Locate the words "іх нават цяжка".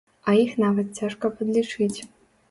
0.43-1.31